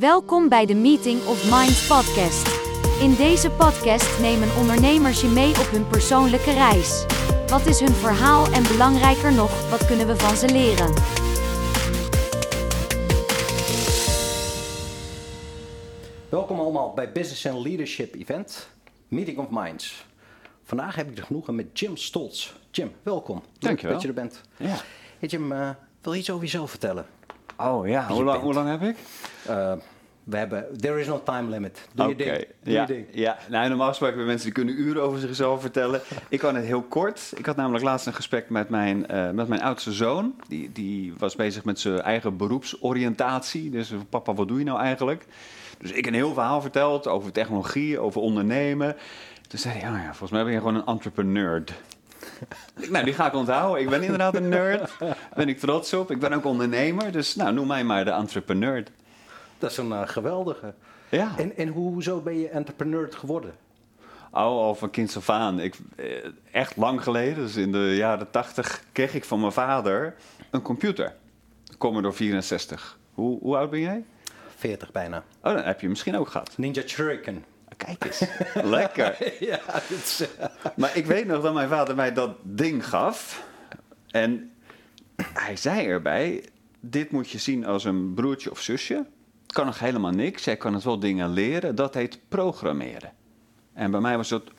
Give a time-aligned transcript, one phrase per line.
[0.00, 2.46] Welkom bij de Meeting of Minds podcast.
[3.00, 7.06] In deze podcast nemen ondernemers je mee op hun persoonlijke reis.
[7.46, 10.94] Wat is hun verhaal en belangrijker nog, wat kunnen we van ze leren?
[16.28, 18.70] Welkom allemaal bij Business and Leadership Event,
[19.08, 20.06] Meeting of Minds.
[20.62, 22.52] Vandaag heb ik de genoegen met Jim Stolz.
[22.70, 23.36] Jim, welkom.
[23.36, 23.92] Leuk Dankjewel.
[23.92, 24.40] dat je er bent.
[24.56, 24.76] Ja.
[25.18, 25.70] Hey Jim, eh,
[26.00, 27.06] wil je iets over jezelf vertellen?
[27.56, 28.96] Oh ja, hoe lang, hoe lang heb ik?
[29.46, 29.72] Eh,
[30.24, 31.88] we hebben, there is no time limit.
[31.94, 32.30] Doe je ding.
[32.62, 33.06] Doe ja, je ding.
[33.12, 33.38] ja.
[33.48, 36.00] Nou, normaal gesproken hebben mensen die kunnen uren over zichzelf vertellen.
[36.28, 37.32] ik kan het heel kort.
[37.36, 40.34] Ik had namelijk laatst een gesprek met mijn, eh, met mijn oudste zoon.
[40.48, 43.70] Die, die was bezig met zijn eigen beroepsoriëntatie.
[43.70, 45.26] Dus papa, wat doe je nou eigenlijk?
[45.78, 48.96] Dus ik een heel verhaal verteld over technologie, over ondernemen.
[49.48, 51.64] Toen zei hij, ja, ja, volgens mij ben je gewoon een entrepreneur.
[52.90, 53.82] Nou, die ga ik onthouden.
[53.82, 54.96] Ik ben inderdaad een nerd.
[55.34, 56.10] Ben ik trots op.
[56.10, 57.12] Ik ben ook ondernemer.
[57.12, 58.82] Dus nou, noem mij maar de entrepreneur.
[59.60, 60.74] Dat is een eh, geweldige.
[61.08, 61.32] Ja.
[61.36, 63.54] En, en hoezo ben je entrepreneur geworden?
[64.30, 65.60] Oh, al van kinds af aan.
[65.60, 66.06] Ik, eh,
[66.50, 70.14] echt lang geleden, dus in de jaren tachtig, kreeg ik van mijn vader
[70.50, 71.14] een computer.
[71.78, 72.98] Commodore 64.
[73.14, 74.04] Hoe, hoe oud ben jij?
[74.56, 75.24] 40 bijna.
[75.42, 76.52] Oh, dan heb je misschien ook gehad.
[76.56, 77.44] Ninja Shuriken.
[77.76, 78.22] Kijk eens.
[78.76, 79.16] Lekker.
[79.50, 83.44] ja, is, eh, Maar ik weet nog dat mijn vader mij dat ding gaf.
[84.10, 84.52] En
[85.16, 86.44] hij zei erbij:
[86.80, 89.06] Dit moet je zien als een broertje of zusje.
[89.52, 90.44] Kan nog helemaal niks.
[90.44, 91.74] Jij kan het wel dingen leren.
[91.74, 93.12] Dat heet programmeren.
[93.72, 94.50] En bij mij was het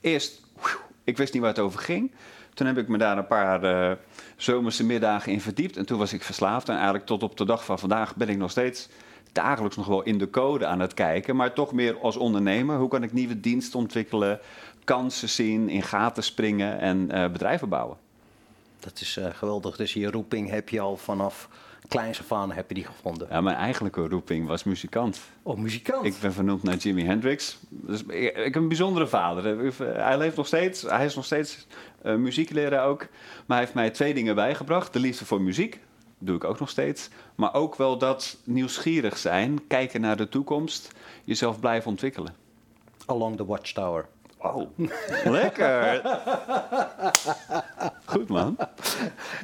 [0.00, 0.40] eerst.
[1.04, 2.12] Ik wist niet waar het over ging.
[2.54, 3.96] Toen heb ik me daar een paar eh,
[4.36, 5.76] zomerse middagen in verdiept.
[5.76, 6.68] En toen was ik verslaafd.
[6.68, 8.88] En eigenlijk tot op de dag van vandaag ben ik nog steeds
[9.32, 11.36] dagelijks nog wel in de code aan het kijken.
[11.36, 12.78] Maar toch meer als ondernemer.
[12.78, 14.40] Hoe kan ik nieuwe diensten ontwikkelen?
[14.84, 17.96] Kansen zien, in gaten springen en eh, bedrijven bouwen.
[18.80, 19.76] dat is eh, geweldig.
[19.76, 21.48] Dus je roeping heb je al vanaf
[21.90, 23.26] kleins af aan heb je die gevonden.
[23.30, 25.20] Ja, mijn eigenlijke roeping was muzikant.
[25.42, 26.04] Oh, muzikant.
[26.04, 27.58] Ik ben vernoemd naar Jimi Hendrix.
[27.68, 29.72] Dus ik, ik heb een bijzondere vader.
[29.82, 30.82] Hij leeft nog steeds.
[30.82, 31.66] Hij is nog steeds
[32.02, 33.00] eh, muziekleraar ook.
[33.46, 34.92] Maar hij heeft mij twee dingen bijgebracht.
[34.92, 35.80] De liefde voor muziek.
[36.18, 37.08] Doe ik ook nog steeds.
[37.34, 39.66] Maar ook wel dat nieuwsgierig zijn.
[39.66, 40.90] Kijken naar de toekomst.
[41.24, 42.34] Jezelf blijven ontwikkelen.
[43.06, 44.06] Along the Watchtower.
[44.38, 44.68] Oh,
[45.24, 46.02] lekker.
[48.12, 48.56] Goed man.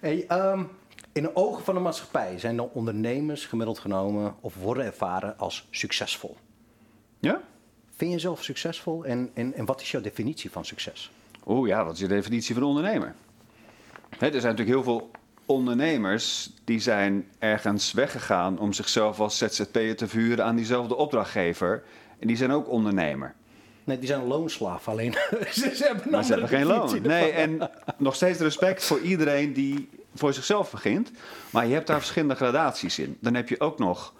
[0.00, 0.62] Hey, ehm,
[1.12, 5.66] in de ogen van de maatschappij zijn de ondernemers gemiddeld genomen of worden ervaren als
[5.70, 6.36] succesvol.
[7.20, 7.40] Ja?
[7.96, 11.10] Vind je jezelf succesvol en, en, en wat is jouw definitie van succes?
[11.46, 13.14] Oeh ja, wat is je definitie van ondernemer?
[14.10, 15.10] Er zijn natuurlijk heel veel
[15.46, 21.82] ondernemers die zijn ergens weggegaan om zichzelf als ZZP'er te verhuren aan diezelfde opdrachtgever.
[22.18, 23.34] En die zijn ook ondernemer.
[23.84, 25.12] Nee, die zijn loonslaaf, alleen
[25.50, 27.02] ze, hebben Maar ze hebben geen loon.
[27.02, 31.10] Nee, en nog steeds respect voor iedereen die voor zichzelf begint.
[31.50, 33.16] Maar je hebt daar verschillende gradaties in.
[33.20, 34.14] Dan heb je ook nog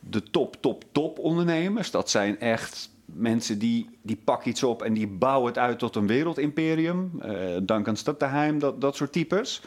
[0.00, 1.90] de top, top, top ondernemers.
[1.90, 5.96] Dat zijn echt mensen die, die pakken iets op en die bouwen het uit tot
[5.96, 7.10] een wereldimperium.
[7.20, 9.62] Eh Duncan Stutterheim, dat, dat soort types.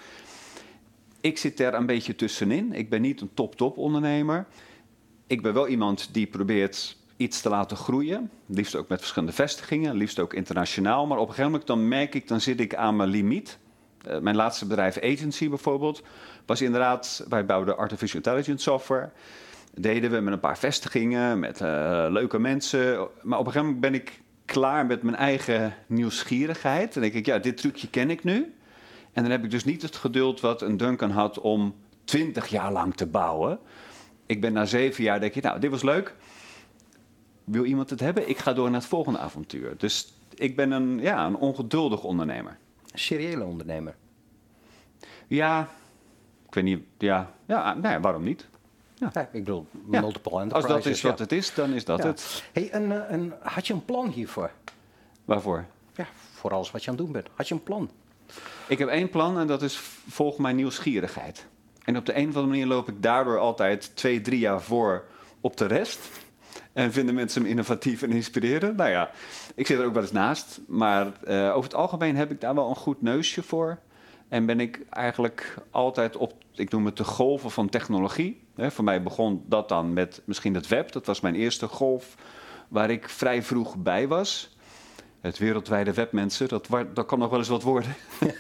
[1.22, 2.74] Ik zit er een beetje tussenin.
[2.74, 4.48] Ik ben niet een top-top ondernemer.
[5.28, 8.30] Ik ben wel iemand die probeert iets te laten groeien.
[8.46, 11.08] Liefst ook met verschillende vestigingen, liefst ook internationaal.
[11.08, 13.58] Maar op een gegeven moment dan merk ik, dan zit ik aan mijn limiet.
[14.08, 16.02] Eh, mijn laatste bedrijf, Agency bijvoorbeeld,
[16.46, 19.10] was inderdaad, wij bouwden artificial intelligence software.
[19.74, 23.08] Deden we met een paar vestigingen, met eh, leuke mensen.
[23.22, 26.94] Maar op een gegeven moment ben ik klaar met mijn eigen nieuwsgierigheid.
[26.94, 28.54] Dan denk ik, ja, dit trucje ken ik nu.
[29.14, 32.72] En dan heb ik dus niet het geduld wat een Duncan had om twintig jaar
[32.72, 33.60] lang te bouwen.
[34.26, 36.16] Ik ben na zeven jaar, denk ik, nou, dit was leuk.
[37.44, 38.30] Wil iemand het hebben?
[38.30, 39.74] Ik ga door naar het volgende avontuur.
[39.78, 42.58] Dus ik ben een, ja, een ongeduldig ondernemer.
[43.00, 43.96] Seriële ondernemer.
[45.28, 45.68] Ja,
[46.48, 48.48] ik weet niet, ja, ja nou ja, waarom niet?
[48.94, 50.00] Ja, ik bedoel, Ja.
[50.00, 50.84] multiple Als enterprises.
[50.84, 52.44] dat is wat het is, dan is dat het.
[52.54, 54.52] Hey, en, eh, en had je een plan hiervoor?
[55.26, 55.66] Waarvoor?
[55.96, 57.28] Ja, voor alles wat je aan het doen bent.
[57.36, 57.90] Had je een plan?
[58.68, 59.78] Ik heb één plan en dat is
[60.10, 61.46] volg mijn nieuwsgierigheid.
[61.84, 65.06] En op de een of andere manier loop ik daardoor altijd twee, drie jaar voor
[65.42, 66.00] op de rest.
[66.78, 68.78] En vinden mensen hem innovatief en inspirerend?
[68.78, 69.10] Nou ja,
[69.56, 70.60] ik zit er ook wel eens naast.
[70.68, 73.80] Maar eh, over het algemeen heb ik daar wel een goed neusje voor.
[74.28, 78.42] En ben ik eigenlijk altijd op, ik noem het de golven van technologie.
[78.56, 80.92] Hè, voor mij begon dat dan met misschien het web.
[80.92, 82.16] Dat was mijn eerste golf
[82.68, 84.58] waar ik vrij vroeg bij was.
[85.22, 87.96] Het wereldwijde web, mensen, dat, dat kan nog wel eens wat worden.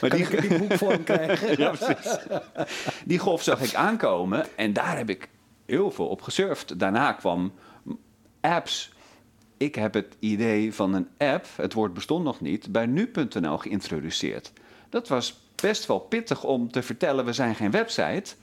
[0.00, 1.58] maar Kan ik die boekvorm krijgen?
[1.62, 2.18] ja, precies.
[3.04, 5.28] Die golf zag ik aankomen en daar heb ik
[5.68, 6.78] heel veel op gesurfd.
[6.78, 7.52] Daarna kwam
[8.40, 8.92] apps.
[9.56, 14.52] Ik heb het idee van een app, het woord bestond nog niet, bij nu.nl geïntroduceerd.
[14.88, 18.34] Dat was best wel pittig om te vertellen, we zijn geen website.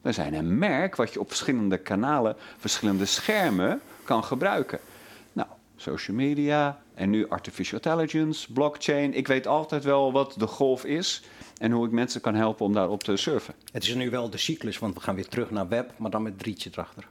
[0.00, 4.78] We zijn een merk wat je op verschillende kanalen, verschillende schermen kan gebruiken.
[5.32, 9.14] Nou, social media en nu artificial intelligence, blockchain.
[9.14, 11.22] Ik weet altijd wel wat de golf is
[11.58, 13.54] en hoe ik mensen kan helpen om daarop te surfen.
[13.72, 16.22] Het is nu wel de cyclus, want we gaan weer terug naar web, maar dan
[16.22, 17.06] met drietje erachter.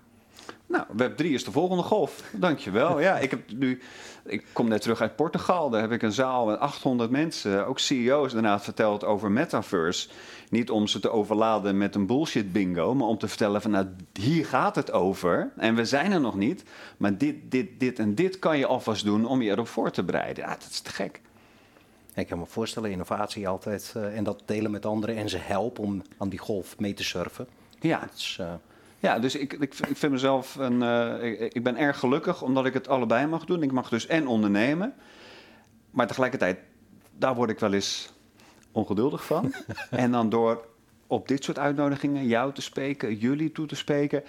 [0.74, 2.24] Nou, Web 3 is de volgende golf.
[2.32, 3.00] Dankjewel.
[3.00, 3.82] Ja, ik, heb nu,
[4.26, 5.70] ik kom net terug uit Portugal.
[5.70, 10.10] Daar heb ik een zaal met 800 mensen, ook CEO's daarna verteld over metaverse.
[10.50, 13.88] Niet om ze te overladen met een bullshit bingo, maar om te vertellen van nou,
[14.14, 15.52] hier gaat het over.
[15.58, 16.64] En we zijn er nog niet,
[16.98, 20.04] maar dit, dit, dit en dit kan je alvast doen om je erop voor te
[20.04, 20.44] bereiden.
[20.44, 21.22] Ja, dat is te gek.
[22.14, 25.84] Ik kan me voorstellen, innovatie altijd uh, en dat delen met anderen en ze helpen
[25.84, 27.48] om aan die golf mee te surfen.
[27.80, 28.10] Ja.
[28.16, 28.54] Is, uh,
[29.04, 30.82] ja, dus ik, ik, ik vind mezelf een.
[30.82, 33.64] Uh, ik, ik, ben erg gelukkig omdat ik het allebei mag doen.
[33.64, 34.94] Ik mag dus en ondernemen,
[35.92, 36.60] maar tegelijkertijd,
[37.18, 38.14] daar word ik wel eens
[38.72, 39.54] ongeduldig van.
[39.90, 40.66] en dan door
[41.08, 44.24] op dit soort uitnodigingen jou te spreken, jullie toe te spreken,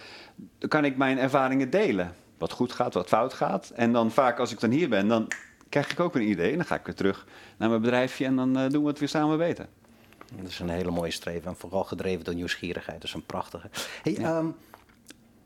[0.68, 2.14] kan ik mijn ervaringen delen.
[2.38, 3.72] Wat goed gaat, wat fout gaat.
[3.74, 5.28] En dan vaak als ik dan hier ben, dan
[5.68, 6.50] krijg ik ook een idee.
[6.50, 7.26] En dan ga ik weer terug
[7.56, 9.66] naar mijn bedrijfje en dan uh, doen we het weer samen beter.
[10.36, 13.00] Dat is een hele mooie streven en vooral gedreven door nieuwsgierigheid.
[13.00, 13.70] Dat is een prachtige.
[14.02, 14.38] Hey, ja.
[14.38, 14.56] um,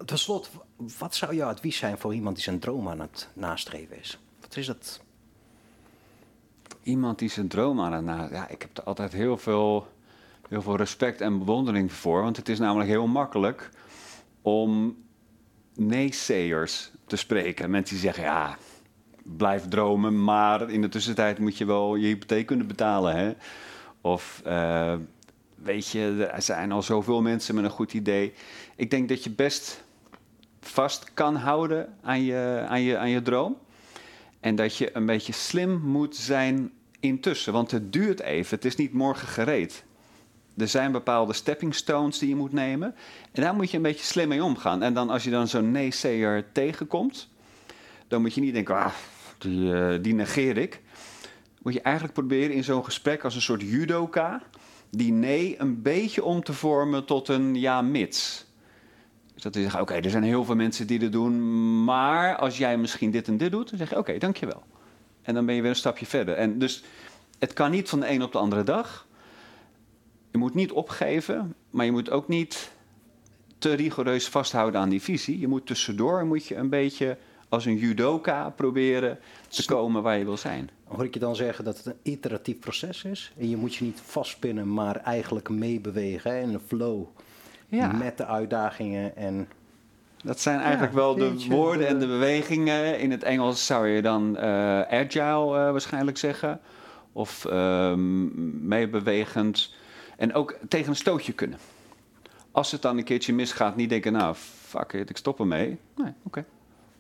[0.05, 0.51] tot slot,
[0.99, 4.19] wat zou jouw advies zijn voor iemand die zijn droom aan het nastreven is?
[4.41, 5.01] Wat is het?
[6.83, 9.87] Iemand die zijn droom aan het nastreven Ja, ik heb er altijd heel veel,
[10.49, 12.23] heel veel respect en bewondering voor.
[12.23, 13.71] Want het is namelijk heel makkelijk
[14.43, 14.97] om
[15.75, 17.71] naysayers te spreken.
[17.71, 18.57] Mensen die zeggen, ja,
[19.23, 23.17] blijf dromen, maar in de tussentijd moet je wel je hypotheek kunnen betalen.
[23.17, 23.35] Hè?
[24.09, 24.95] Of uh,
[25.55, 28.33] weet je, er zijn al zoveel mensen met een goed idee.
[28.77, 29.85] Ik denk dat je best
[30.61, 33.57] vast kan houden aan je, aan je, aan je droom.
[34.41, 37.53] En dat je een beetje slim moet zijn intussen.
[37.53, 38.57] Want het duurt even.
[38.57, 39.85] Het is niet morgen gereed.
[40.57, 42.95] Er zijn bepaalde stepping stones die je moet nemen.
[43.33, 44.83] En daar moet je een beetje slim mee omgaan.
[44.83, 47.29] En dan als je dan zo'n nee-sayer tegenkomt,
[48.09, 48.93] dan moet je niet denken, ah,
[49.39, 50.81] die, uh, die negeer ik.
[51.63, 54.43] Moet je eigenlijk proberen in zo'n gesprek als een soort judoka,
[54.91, 58.47] die nee een beetje om te vormen tot een ja mits.
[59.35, 62.37] Dus dat je zegt, oké, okay, er zijn heel veel mensen die dit doen, maar
[62.37, 64.63] als jij misschien dit en dit doet, dan zeg je, oké, okay, dankjewel.
[65.23, 66.35] En dan ben je weer een stapje verder.
[66.35, 66.85] En dus
[67.39, 69.07] het kan niet van de een op de andere dag.
[70.31, 72.73] Je moet niet opgeven, maar je moet ook niet
[73.59, 75.39] te rigoureus vasthouden aan die visie.
[75.39, 77.19] Je moet tussendoor moet je een beetje
[77.49, 79.19] als een judoka proberen
[79.49, 80.71] te komen waar je wil zijn.
[80.89, 83.33] Hoor ik je dan zeggen dat het een iteratief proces is?
[83.39, 87.07] En je moet je niet vastpinnen, maar eigenlijk meebewegen hè, in een flow
[87.69, 87.93] ja.
[87.93, 89.49] met de uitdagingen en...
[90.25, 91.87] Dat zijn eigenlijk ja, wel de woorden de...
[91.87, 92.99] en de bewegingen.
[92.99, 94.43] In het Engels zou je dan uh,
[94.81, 96.61] agile uh, waarschijnlijk zeggen.
[97.13, 97.95] Of uh,
[98.61, 99.75] meebewegend.
[100.17, 101.59] En ook tegen een stootje kunnen.
[102.51, 105.67] Als het dan een keertje misgaat, niet denken, nou, fuck it, ik stop ermee.
[105.67, 106.15] Nee, oké.
[106.23, 106.45] Okay.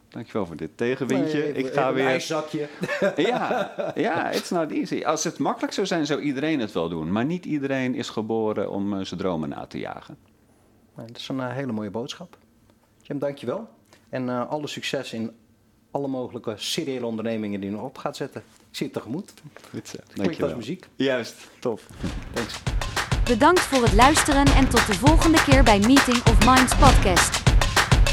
[0.08, 1.38] Dankjewel voor dit tegenwindje.
[1.38, 2.14] Nee, ik ga weer.
[2.14, 2.68] Een zakje.
[3.16, 5.02] ja, ja, it's not easy.
[5.04, 7.12] Als het makkelijk zou zijn, zou iedereen het wel doen.
[7.12, 10.16] Maar niet iedereen is geboren om uh, zijn dromen na te jagen.
[10.96, 12.36] Dat is een uh, hele mooie boodschap.
[13.02, 13.68] Jim, dankjewel.
[14.08, 15.30] En uh, alle succes in
[15.90, 18.40] alle mogelijke seriële ondernemingen die je nog op gaat zetten.
[18.40, 19.32] Ik zie het tegemoet.
[19.70, 19.98] Goed zo.
[20.12, 20.86] Klinkt als muziek.
[20.96, 21.86] Juist, tof.
[22.32, 22.62] Thanks.
[23.24, 27.47] Bedankt voor het luisteren en tot de volgende keer bij Meeting of Minds podcast.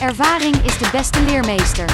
[0.06, 1.86] Ervaring is de beste leermeester.